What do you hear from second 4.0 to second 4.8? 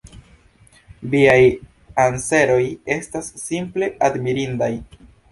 admirindaj.